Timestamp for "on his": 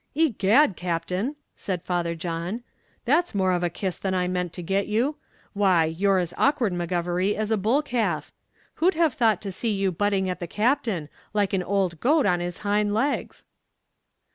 12.25-12.57